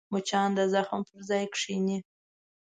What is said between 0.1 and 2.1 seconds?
مچان د زخم پر ځای کښېني